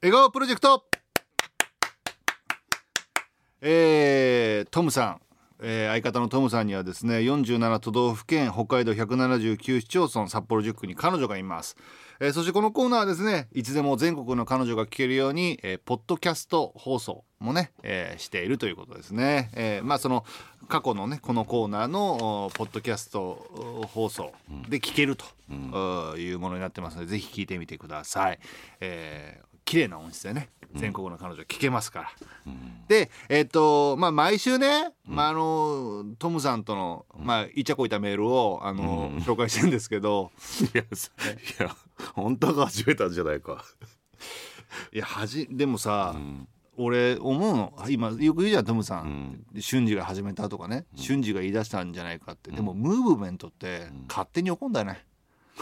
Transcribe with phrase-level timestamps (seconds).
[0.00, 0.84] 笑顔プロジェクト。
[3.60, 5.20] えー、トムさん、
[5.60, 11.76] えー、相方のトムさんにはですね47都道府県北海道179市町村札幌10区に彼女がいます、
[12.20, 20.24] えー、そしてこのコーナーはですねいつでも全国の彼女が聞けるように、えー、ポッドキャスト放送もね、えー、しているということですね、えー、まあその
[20.68, 24.32] 過去のねこのコーナーのポッドキャスト放送
[24.68, 28.38] で聞けると、うん、いうものになってますのでぜひ聞いてみてください、
[28.80, 32.10] えー、綺麗な音質でね全国の彼女聞けますから、
[32.46, 40.30] うん、でえっ、ー、とまあ毎週ね、うん、まああのトムさんとのまあいちゃこいたメールをあの、紹介してるんですけど。
[40.74, 40.86] いやい
[41.60, 41.76] や
[42.14, 43.62] 本当が始めたんじゃないか。
[44.92, 46.16] いやはじでもさ、
[46.78, 55.04] 俺思うの今よく言うじゃんトムさん、うん、瞬時が始めたとかね、うん、瞬時が言い出したんじゃないかって、でもムーブメントって勝手に起こんだよね、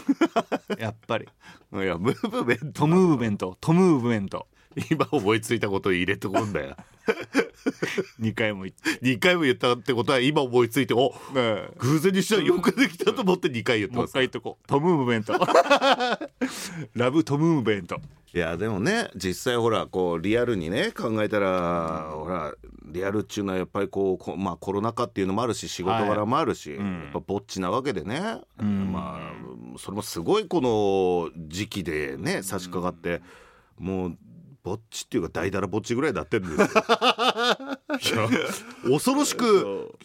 [0.79, 1.27] やっぱり。
[1.73, 2.81] いやムーブメント。
[2.81, 3.57] トムーブメント。
[3.59, 4.47] トムーブメント。
[4.91, 6.75] 今思いついたことを入れてこんだよ。
[8.19, 9.05] 2回も言って。
[9.05, 14.01] 2回も言ったってことは今思いついてお、ね、偶然にしたらよくできたと思って2回言ってます。
[14.01, 14.67] もう一回言っとこう。
[14.67, 15.33] トムーブメント。
[16.93, 17.99] ラブトムーブメント
[18.33, 22.53] いやでもね実際ほらこうリアルにね考えたら、ほら
[22.83, 26.79] リアルっちゅうのはやっぱりこうまあコロナ禍っていうのもあるし仕事柄もあるし、はい。
[26.79, 33.21] うん、やっぱぼっちなわけでね、うん、まあそれもすごいこの時期でね差し掛かって、
[33.79, 34.17] もう
[34.63, 36.65] ぼっちっていうか大だらぼっちぐらいなってるんで
[37.99, 38.29] すよ。
[38.91, 39.95] 恐ろしく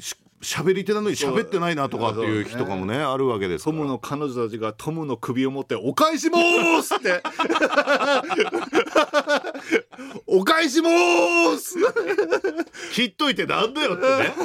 [0.43, 6.39] 喋り手なのに喋ってないなとかっていう日とかもねあるわけですトムの彼女たちがトムの首を持って「お返しま
[6.83, 7.23] す!」って
[10.27, 10.89] 「お返しま
[11.59, 11.77] す!」
[12.93, 14.33] 切っといてなんだよってね。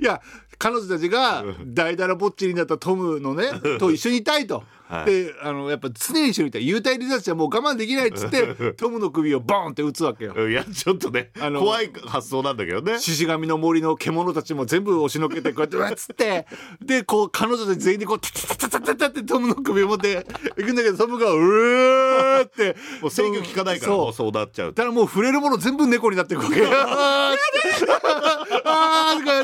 [0.00, 0.20] いや
[0.58, 4.62] 彼女たちが大だらぼっちになったトムのねと一緒にいたいと。
[4.86, 10.48] はい、であのやっぱ常に一緒にいた幽体離脱者もう我慢できないっつってトムの首をボンって打つわけよ。
[10.48, 12.98] いやちょっとねあの怖い発想なんだけどね。
[12.98, 16.46] 獅子神の森の獣たちも全部押しのけてこうやってうわっつって
[16.84, 20.26] でこう彼女たち全員でこうタタタタタタってトムの首を持って
[20.58, 24.74] いくんだけどトムがうーってもう制御効かないからそうそうなっちゃう。
[24.74, 26.62] だからもう触れるもの全部猫になっていくわけ。
[26.66, 29.42] あーとかや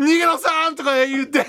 [0.00, 1.44] 逃げろさん!」とか言って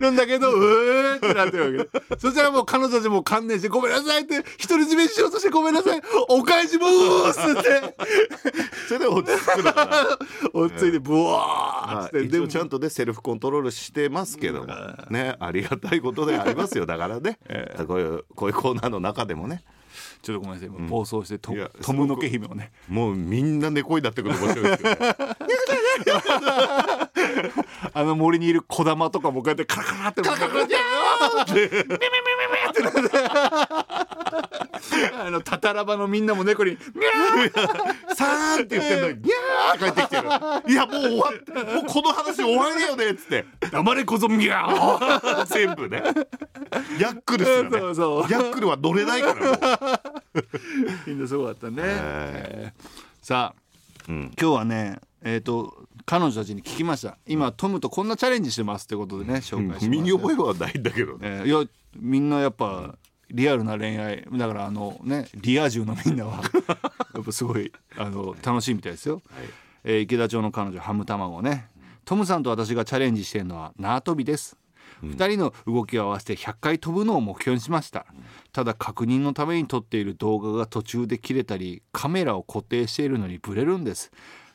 [0.00, 2.18] るんだけど うーってなってるわけ。
[2.18, 6.00] そしたらもう彼女たちも観念して「ごめんなさい」って独り占めしようとして「ごめんなさい。
[6.28, 6.86] お返しま
[7.32, 7.94] す」って。
[8.88, 10.18] それで落ち着くのかな。
[10.52, 14.66] 落ち着いてブワーって、一応ちゃんとねセルフコントロールしてますけども。
[15.10, 16.86] ねありがたいことでありますよ。
[16.86, 19.62] だからね、えー、こういうこういうコーナーの中でもね。
[20.22, 22.72] ちょっとごめんなさい、うん、暴走してトトムの毛姫をね。
[22.88, 25.16] もうみんな猫になってくる面白いですけど、ね、
[28.00, 30.74] あの森にいる小玉とかもこうやってカラカラってカラカラって
[31.66, 31.82] っ
[32.72, 33.00] てなって
[35.22, 40.22] あのタタラバのみんなも猫に「ミャーさーん」って言ってんのに「ミャー」帰ってきてる。
[40.72, 46.02] いやもう終わってもうこの話終わりだよねっつって「黙れこぞー」全部ね。
[46.98, 47.78] ヤックルすよね。
[47.78, 50.00] そうそうヤックルは乗れないから
[51.06, 52.82] みんなすごかったね、えー、
[53.20, 53.60] さあ、
[54.08, 57.18] うん、今日はねえっ、ー、と彼女たちに聞きました。
[57.24, 62.96] 今トムとこんなチャレンジしてますってことでね紹介し身に覚えはないんだけどね、えー、いやみんなやっぱ
[63.30, 66.42] リアルな恋愛だからあのねリア充のみんなは
[67.14, 69.22] やっぱすごいあの楽しいみたいですよ、はい、
[69.84, 71.68] えー、池田町の彼女ハム卵ね。
[72.04, 74.56] トムさんと私がチャレンジしているのは縄跳びです。
[75.04, 78.04] 2人の動きを合わせて100回飛ぶのを目標にしました。
[78.52, 84.10] ただ確認のために撮っている動画が途中で切れたりカメラを固定しているのにブレるんです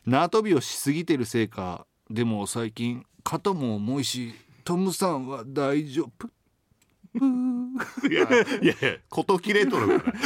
[0.05, 4.33] 縄跳びをしすぎてるせいかでも最近肩も重いし
[4.63, 6.29] トムさんは大丈夫。
[7.15, 8.23] いや
[8.61, 8.73] いや
[9.09, 10.19] 事切れとるから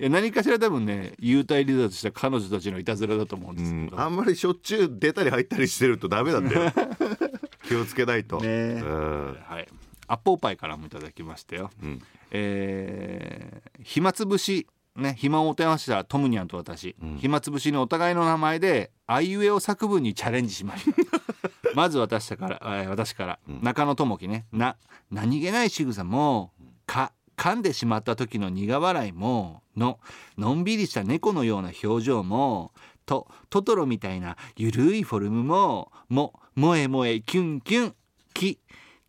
[0.00, 6.72] いや何かしら多分ね幽体離脱した彼女たちのいたずらだと思うんですけど、あんまりしょっちゅう出たり入ったりしてるとダメなんだよ。
[7.68, 9.68] 気をつけないと、ねはい。
[10.06, 20.94] アッポーパイからもいただきましたよ、うん、えー、暇つぶしね、暇を持てましたトムニャンと私、うん、暇つぶしにお互いの名前であいうえお作文にチャレンジしました。
[21.74, 24.46] まず私から、えー、私から、うん、中野智樹ね。
[24.52, 24.76] な
[25.10, 26.52] 何気ない仕草も
[26.86, 29.98] か噛んでしまった時の苦笑いもの
[30.38, 32.72] のんびりした猫のような表情も
[33.04, 37.94] とトトロみたいなゆるいフォルムもも萌え萌えキュンキュン。
[38.32, 38.60] き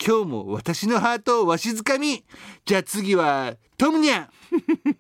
[0.03, 2.23] 今日も私のハートをわしづかみ。
[2.65, 4.97] じゃあ次はトムニャン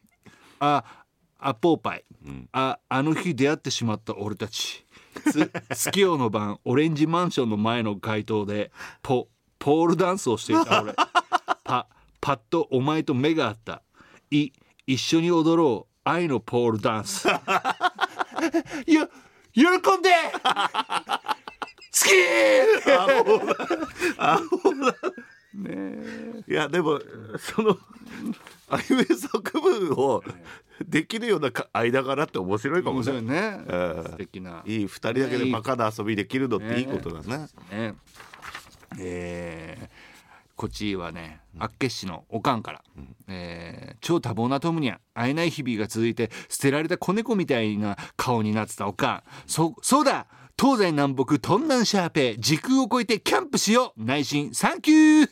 [0.65, 1.05] あ
[1.37, 4.85] アポーパイ、うん、ああの日出会ってしまった俺たち。
[5.71, 8.71] 月夜の晩オレンジマンションの前の街頭で
[9.01, 9.29] ポ
[9.59, 10.93] ポールダンスをしていた俺。
[11.63, 11.87] パ
[12.21, 13.81] パッとお前と目が合った。
[14.31, 14.51] い
[14.87, 15.91] 一緒に踊ろう。
[16.03, 17.27] 愛のポールダンス。
[18.87, 19.09] よ
[19.53, 20.09] 喜んで。
[20.35, 22.91] 好き。
[22.91, 24.91] アホだアホだ
[25.53, 26.43] ねえ。
[26.47, 26.99] いやでも
[27.39, 27.77] その
[28.69, 30.23] あいうえ作文を
[30.95, 33.59] できるようなか間柄って面白いかも面白いね。
[33.67, 34.63] 素敵な。
[34.65, 37.95] いい二人だけでバカな遊びできるのっていいことだねね。
[38.97, 40.15] えー
[40.55, 42.81] こっちはね厚岸市のおかんから、
[43.27, 49.23] えー超多忙なトムには会えない日々が続いて捨てられた子猫みたいな顔になってたおかん。
[49.47, 50.27] そそうだ。
[50.57, 54.01] 東西南北トンナンシャーペ時空を超えてキャンプしよう。
[54.01, 55.29] 内心サンキュー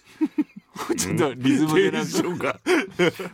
[0.97, 2.59] ちょっとリズムでなんか。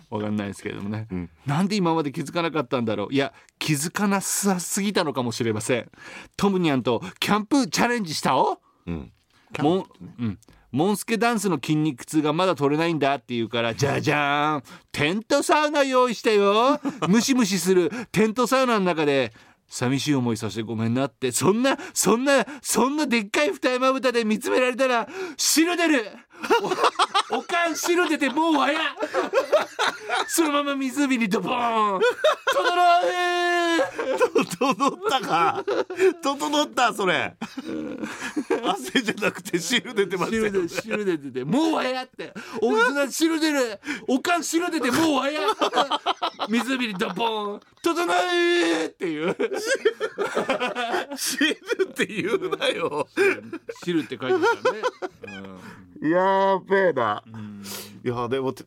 [0.10, 1.08] わかんないですけれどもね、
[1.46, 3.14] なんで今まで気づかなかったんだろう。
[3.14, 5.90] いや気づかなさすぎたのかもしれません。
[6.38, 8.60] トムニャンとキャンプチャレンジしたお？
[8.88, 9.12] うん。
[9.58, 9.86] モン、
[10.20, 10.40] うん、
[10.72, 14.64] モンスケダンスの筋肉痛がまだ取れないんだって言うからじゃじゃーん。
[14.92, 16.80] テントサウナ用意したよ。
[17.08, 19.34] ムシムシするテントサウナの中で
[19.70, 21.32] 寂しい思いさせてごめんなって。
[21.32, 25.08] そんなそんなそんなでっかい二重まぶたで見つめられたら
[25.38, 26.06] 汁出る。
[27.32, 28.80] おおかん汁出てもうわや
[30.28, 32.00] そのまま湖にドボーン。
[32.00, 33.80] 整え
[34.58, 35.64] 整ったか。
[36.22, 37.36] 整ったそれ。
[38.64, 42.34] 汗じゃなくて汁出てますよ汁で汁出ててもうわやって。
[42.62, 43.80] お水が汁出る。
[44.08, 45.42] おかん汁出てもうわや
[46.50, 47.60] 湖にドボーン。
[47.82, 49.36] 整えっていう。
[51.16, 53.08] 汁って言うなよ。
[53.84, 54.80] 汁って書いてたね、
[56.02, 57.24] やーべえな。
[57.26, 57.64] うん。
[58.04, 58.66] いやでもて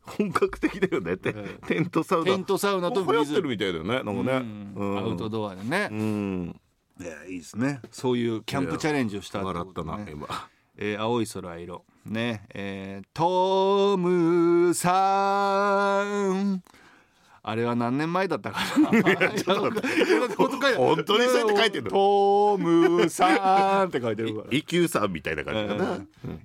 [0.00, 1.16] 本格的だよね。
[1.16, 1.32] テ
[1.78, 2.24] ントサウナ。
[2.24, 4.02] テントサウナと流行ってる水みたいだよね。
[4.02, 4.72] なんかね。
[4.76, 4.98] うん。
[4.98, 5.88] アウトドアでね。
[5.90, 6.60] う、ん
[7.02, 7.80] いやいいですね。
[7.90, 10.48] そういうキャンプチャレンジをしたって笑ったな今。
[10.76, 11.84] えー青い空色。
[12.06, 16.41] ねえートムさん
[17.44, 18.86] あれは何年前だったかな。
[20.76, 21.90] 本当にそうやって書いてんの？
[21.90, 24.46] トムさんって書いてるから。
[24.50, 25.98] 一休さんみたいな感じだな、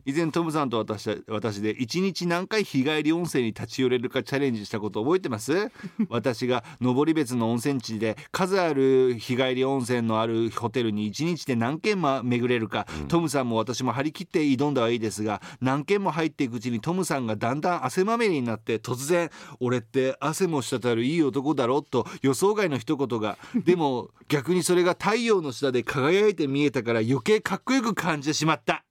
[0.06, 5.72] 以前トムさんと私私で一日何回日帰り温泉に立ち寄れるかチャレンジしたこと覚えてます？
[6.10, 19.30] 私が登別の温泉地で数ある日帰り温泉のあるホテルに一日で何軒も巡れるか、トムさんも私も張り切って挑んだはいいですが何軒も入っていくうちにトムさんがだんだん汗まみれになって突然
[19.62, 28.84] 「俺って汗も滴るいい男だろ」と予想外の一言がでも逆にそれが太陽の下で輝いて見えたから余計かっこよく感じてしまった。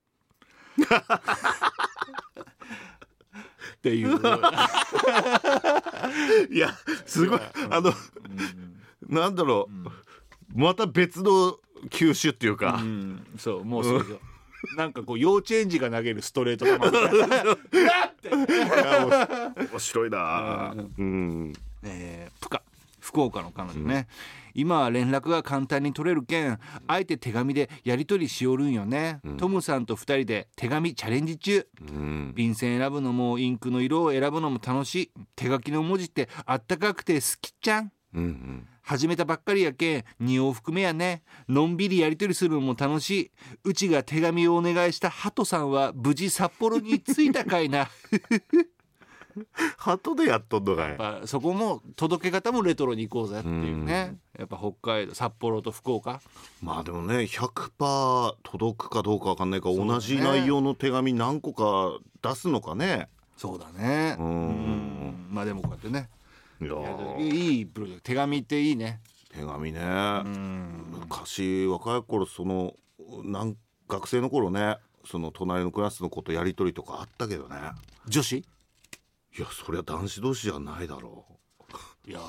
[3.76, 4.20] っていう。
[6.50, 6.74] いや
[7.06, 7.40] すごい
[7.70, 7.92] あの
[9.08, 9.68] なんだろ
[10.54, 11.58] う、また別の
[11.90, 14.20] 球種っていうか、うん、そうもうそうよ。
[14.76, 16.92] なんかこう幼稚園児が投げるストレート球みたい
[19.06, 19.54] な。
[19.70, 21.52] 面白いなうんうん
[21.88, 22.62] えー、プカ
[23.06, 24.08] 福岡の彼女ね、
[24.52, 31.68] 今は連絡が簡単に取れるけんあえて手紙でやり取りしよるんよね、トムさんと2人で手紙チャレンジ中。
[31.80, 32.32] うん。
[32.34, 35.10] 便箋選ぶのもインクの色を選ぶのも楽しい。
[35.36, 37.92] 手書きの文字ってあったかくて好きちゃん。
[38.14, 38.68] うんうん。
[38.82, 41.22] 始めたばっかりやけん2往復目やね。
[41.48, 43.30] のんびりやり取りするのも楽しい。
[43.64, 47.88] うちが手紙をお願いしたハトさんは無事札幌に着いたかいな
[49.78, 50.88] 鳩でやっとんのかい。
[50.88, 54.18] やっぱそこも届け方もレトロに行こうぜっていうね。
[54.38, 56.20] やっぱ北海道札幌と福岡。
[56.62, 59.86] まあでもね100%届くかどうかわかんないから、ね。
[59.86, 63.08] 同じ内容の手紙何個か出すのかね。
[63.36, 64.16] そうだね。
[64.18, 64.26] うん。
[64.26, 65.28] うん。
[65.30, 66.08] まあでもこうやってね。
[66.60, 66.72] いや
[67.18, 68.08] いいいプロジェクト。
[68.08, 69.00] 手紙っていいね。
[69.30, 70.86] 手紙ね、うん。
[71.00, 72.74] 昔若い頃その
[73.24, 77.56] なん学生の頃ねその隣のクラスの子とやり取りとかあったけどね。
[78.08, 78.44] 女子？
[79.36, 81.26] いやそりゃ男子同士じゃないだろ
[82.06, 82.20] いや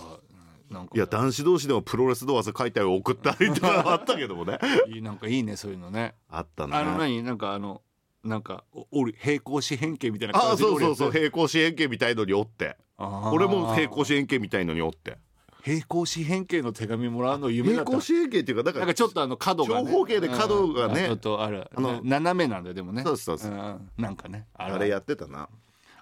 [0.70, 0.92] なんか。
[0.94, 4.60] ういや男子同士でもプロレス動画書いて送ったりとかあったけどもね。
[4.94, 6.16] いいなんかいいねそういうのね。
[6.30, 6.76] あったね。
[6.76, 7.24] あの何？
[7.24, 7.82] なんかあの
[8.24, 12.78] なんかおおる平行四辺形みたいなあ感じでそうそうそう平行四辺形みたいのにおって。
[12.98, 15.18] 俺も平行四辺形みたいのにおって。
[15.64, 17.92] 平行四辺形の手紙もらうの夢だった。
[17.92, 21.02] 平行四辺形っていうかだかなんらかちょっとあの角が、ね、長方形で角がね。
[21.02, 21.70] うんちょっとある。
[21.74, 23.04] あのな斜めなんだよでもね。
[23.04, 23.52] そうそうそう。
[23.52, 23.90] うん。
[23.98, 24.48] なんかね。
[24.56, 25.48] あれやってたな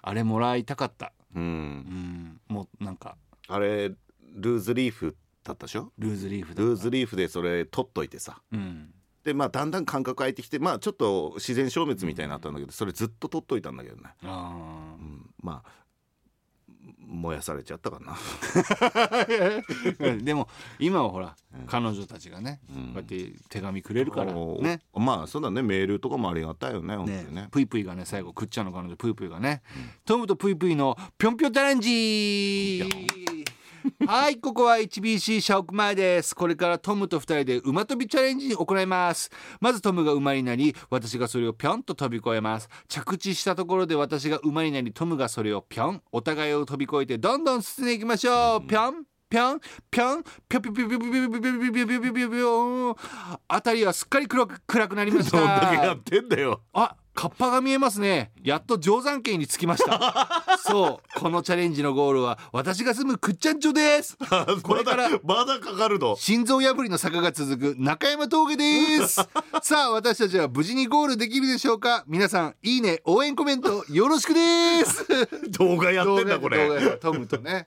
[0.08, 1.12] あれもらいたかった。
[1.34, 1.44] ううん。
[1.44, 3.16] んもうなんか。
[3.48, 5.92] あれルーズリーフだったでしょ？
[5.98, 8.40] ルーズリーフだルーズリーフでそれ取っといてさ。
[8.52, 8.94] うん。
[9.24, 14.54] でまあだんだん感覚空いてきてまあちょっと自然消滅みたいになったんだけどそれずっと取っといたんだけどね、あ
[15.00, 15.70] うん、まあ
[16.98, 18.12] 燃やされちゃったかな。
[18.12, 21.66] ー でも今はほら、うん。
[21.66, 22.84] 彼女たちがね、うん。
[22.86, 25.62] こうやって手紙くれるからおねまあそうだね。
[25.62, 29.62] メールとかもありがたいよねねね、ぷいぷいがね最後くっちゃんの彼女ぷいぷいがね、
[30.04, 32.84] トムとぷいぷいのぴょんぴょんチャレンジ
[34.06, 36.34] はいここは HBC 社屋前です。
[36.34, 39.30] これからトムと2人で馬跳びチャレンジに行います。
[39.60, 42.68] まずトムが馬になり私がそれをぴょんと飛び越えます。
[42.88, 46.02] 着地したところで私が馬になりトムがそれをぴょん。
[46.10, 48.66] お互いを飛び越えてどんどん進んでいきましょう。
[48.66, 52.96] ぴょんぴょんぴょんぴょぴょぴょぴょぴょぴょぴょぴょぴょぴょぴょぴょ
[53.48, 58.30] あたりはすっかり暗く暗くなりましどんだけやたってんだよあカッパが見えますね。
[58.44, 60.28] やっと定山渓に着きました。
[60.62, 61.18] そう。
[61.18, 64.18] このチャレンジのゴールは私が住むくっちゃん町です。
[64.62, 66.14] これからまだかかるの？
[66.16, 68.64] 心臓破りの坂が続く中山峠で
[69.08, 69.14] す。
[69.62, 72.04] さあ私たちは無事にゴールできるでしょうか？
[72.06, 75.06] 皆さんいいね応援コメントよろしくです。
[75.58, 76.68] 動画やってんだこれ。
[76.68, 77.66] 動画トムとね。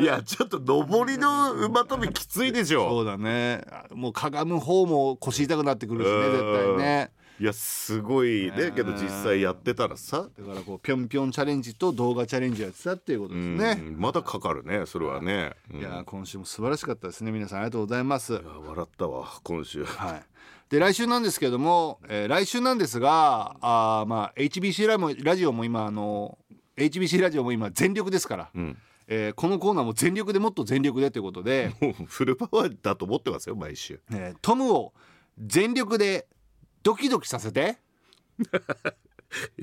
[0.00, 2.88] いやちょっと上りの馬跳びきついでしょ。
[2.88, 3.62] そうだね。
[3.94, 7.10] もうかがむ方も腰痛くなってくるしねうん絶対ね
[7.40, 8.52] いやすごい。
[8.52, 10.28] ねけど実際やってたらさ。
[10.38, 13.82] だからこうぴょんぴょんチャレンジと動画チャレンジやってたっていうことですね。
[13.84, 14.00] うん。
[14.00, 15.80] まだかかるねそれはね、うん。
[15.80, 18.34] いや今週も素晴らしかったですね皆さんありがとうございます。
[18.34, 19.84] いや笑ったわ今週。
[19.84, 20.22] はい、
[20.70, 26.38] で来週なんですけれども、えー来週なんですがあー、まあ、HBC ラもラジオも今あの
[26.76, 28.76] HBC ラジオも今全力ですから、ん。
[29.08, 34.00] えーこのコーナーも全力でもっと全力でということで、も うフルパワーだと思ってますよ毎週。
[34.12, 34.92] えートムを
[35.38, 36.26] 全力で
[36.82, 37.78] ドキドキさせて。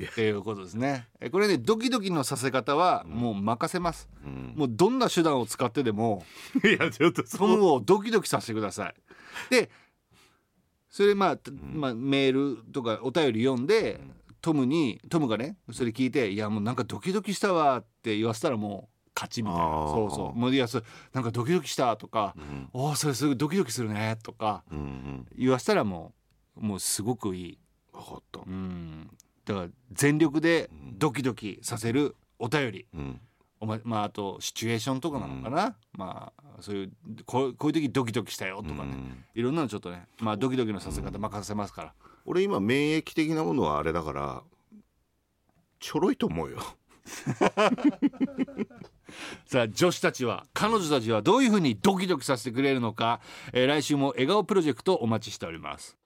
[0.09, 1.07] っていうことですね。
[1.19, 4.09] えーこれねドキドキのさせ方はもう任せます。
[4.55, 6.25] もうどんな手段を使ってでも
[6.65, 7.57] いやちょっとトそう。
[7.57, 8.95] ムをドキドキさせてください。
[9.49, 9.69] で
[10.89, 14.01] それまあ、たまあ、メールとかお便り読んで、
[14.41, 19.63] トムにトムがねそれ聞いて「いやもうなんかドキドキしたわ」って言わせたらもう勝ちみたいな。
[19.65, 20.55] そうそうもう。
[20.55, 20.81] いやそ
[21.13, 22.33] なんかドキドキしたとか
[22.73, 25.27] 「おおそれすごいドキドキするね」とかうんうん。
[25.35, 26.18] 言わせたらもう
[26.59, 27.57] もうすごくいい。
[27.91, 28.41] 分かった。
[28.45, 29.09] うん。
[29.45, 32.85] だから全力でドキドキさせるお便り。
[32.93, 33.19] うん。
[33.61, 36.91] おままあ、あとシチュエーションとかなのかな、まあそういう
[37.25, 39.25] こうこういう時ドキドキしたよとかね、うん。
[39.35, 41.93] いろんなのちょっとねまあドキドキのさせ方任せますから、
[42.25, 44.43] 俺今免疫的なものはあれだから
[45.79, 46.59] ちょろいと思うよ。
[49.45, 53.19] さあ女子たちは彼女たちはどういうふうにドキドキさせてくれるのか、
[53.51, 55.97] えー来週も笑顔プロジェクトお待ちしております